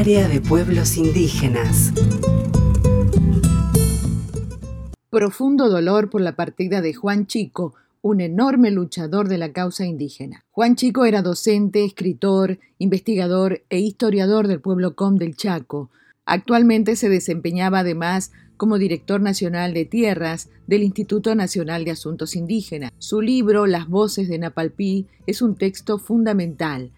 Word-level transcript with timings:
Área 0.00 0.28
de 0.28 0.40
Pueblos 0.40 0.96
Indígenas. 0.96 1.92
Profundo 5.10 5.68
dolor 5.68 6.08
por 6.08 6.22
la 6.22 6.36
partida 6.36 6.80
de 6.80 6.94
Juan 6.94 7.26
Chico, 7.26 7.74
un 8.00 8.22
enorme 8.22 8.70
luchador 8.70 9.28
de 9.28 9.36
la 9.36 9.52
causa 9.52 9.84
indígena. 9.84 10.42
Juan 10.52 10.74
Chico 10.74 11.04
era 11.04 11.20
docente, 11.20 11.84
escritor, 11.84 12.58
investigador 12.78 13.60
e 13.68 13.80
historiador 13.80 14.48
del 14.48 14.62
pueblo 14.62 14.96
Com 14.96 15.16
del 15.16 15.36
Chaco. 15.36 15.90
Actualmente 16.24 16.96
se 16.96 17.10
desempeñaba 17.10 17.80
además 17.80 18.32
como 18.56 18.78
director 18.78 19.20
nacional 19.20 19.74
de 19.74 19.84
tierras 19.84 20.48
del 20.66 20.82
Instituto 20.82 21.34
Nacional 21.34 21.84
de 21.84 21.90
Asuntos 21.90 22.36
Indígenas. 22.36 22.90
Su 22.96 23.20
libro 23.20 23.66
Las 23.66 23.86
voces 23.86 24.30
de 24.30 24.38
Napalpí 24.38 25.08
es 25.26 25.42
un 25.42 25.56
texto 25.56 25.98
fundamental. 25.98 26.90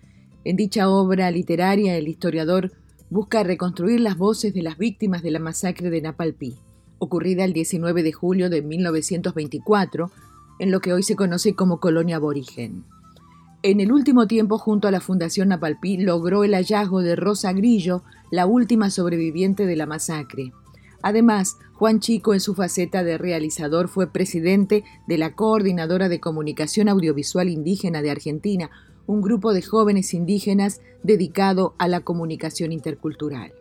En 0.44 0.54
dicha 0.54 0.88
obra 0.88 1.32
literaria 1.32 1.96
el 1.96 2.06
historiador 2.06 2.70
busca 3.12 3.42
reconstruir 3.42 4.00
las 4.00 4.16
voces 4.16 4.54
de 4.54 4.62
las 4.62 4.78
víctimas 4.78 5.22
de 5.22 5.30
la 5.30 5.38
masacre 5.38 5.90
de 5.90 6.00
Napalpí, 6.00 6.56
ocurrida 6.98 7.44
el 7.44 7.52
19 7.52 8.02
de 8.02 8.12
julio 8.12 8.48
de 8.48 8.62
1924 8.62 10.10
en 10.58 10.70
lo 10.70 10.80
que 10.80 10.94
hoy 10.94 11.02
se 11.02 11.14
conoce 11.14 11.54
como 11.54 11.78
colonia 11.78 12.16
aborigen. 12.16 12.84
En 13.62 13.80
el 13.80 13.92
último 13.92 14.26
tiempo, 14.26 14.56
junto 14.56 14.88
a 14.88 14.90
la 14.90 15.02
Fundación 15.02 15.48
Napalpí, 15.48 15.98
logró 15.98 16.42
el 16.42 16.54
hallazgo 16.54 17.02
de 17.02 17.14
Rosa 17.14 17.52
Grillo, 17.52 18.02
la 18.30 18.46
última 18.46 18.88
sobreviviente 18.88 19.66
de 19.66 19.76
la 19.76 19.84
masacre. 19.84 20.54
Además, 21.02 21.58
Juan 21.74 22.00
Chico, 22.00 22.32
en 22.32 22.40
su 22.40 22.54
faceta 22.54 23.04
de 23.04 23.18
realizador, 23.18 23.88
fue 23.88 24.10
presidente 24.10 24.84
de 25.06 25.18
la 25.18 25.34
Coordinadora 25.34 26.08
de 26.08 26.18
Comunicación 26.18 26.88
Audiovisual 26.88 27.50
Indígena 27.50 28.00
de 28.00 28.10
Argentina, 28.10 28.70
un 29.12 29.20
grupo 29.20 29.52
de 29.52 29.62
jóvenes 29.62 30.14
indígenas 30.14 30.80
dedicado 31.02 31.74
a 31.78 31.86
la 31.86 32.00
comunicación 32.00 32.72
intercultural. 32.72 33.52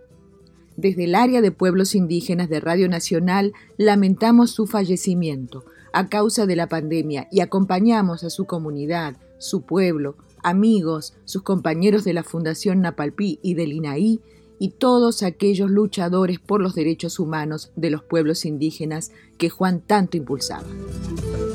Desde 0.77 1.03
el 1.03 1.15
área 1.15 1.41
de 1.41 1.51
pueblos 1.51 1.93
indígenas 1.93 2.49
de 2.49 2.62
Radio 2.62 2.87
Nacional 2.87 3.53
lamentamos 3.77 4.51
su 4.51 4.65
fallecimiento 4.65 5.65
a 5.91 6.07
causa 6.07 6.45
de 6.45 6.55
la 6.55 6.67
pandemia 6.67 7.27
y 7.31 7.41
acompañamos 7.41 8.23
a 8.23 8.29
su 8.29 8.45
comunidad, 8.45 9.17
su 9.39 9.63
pueblo, 9.63 10.15
amigos, 10.41 11.15
sus 11.26 11.41
compañeros 11.43 12.05
de 12.05 12.13
la 12.13 12.23
Fundación 12.23 12.79
Napalpí 12.79 13.39
y 13.43 13.55
del 13.55 13.73
INAí 13.73 14.21
y 14.57 14.70
todos 14.70 15.21
aquellos 15.21 15.70
luchadores 15.70 16.39
por 16.39 16.61
los 16.61 16.76
derechos 16.76 17.20
humanos 17.20 17.71
de 17.76 17.89
los 17.89 18.04
pueblos 18.04 18.45
indígenas 18.45 19.11
que 19.37 19.49
Juan 19.49 19.81
tanto 19.81 20.15
impulsaba. 20.15 20.67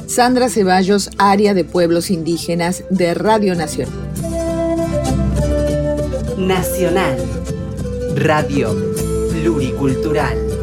Sandra 0.07 0.49
Ceballos, 0.49 1.11
área 1.19 1.53
de 1.53 1.65
pueblos 1.65 2.11
indígenas 2.11 2.85
de 2.91 3.13
Radio 3.15 3.55
Nacional. 3.55 3.93
Nacional. 6.39 7.17
Radio 8.15 8.75
Pluricultural. 9.33 10.56